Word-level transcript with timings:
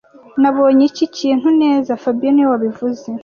Nabonye 0.41 0.83
iki 0.89 1.05
kintu 1.17 1.47
neza 1.61 1.99
fabien 2.03 2.33
niwe 2.33 2.49
wabivuze 2.51 3.07